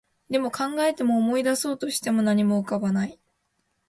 [0.31, 3.19] でも、考えても、思い出そうとしても、何も思い浮かばない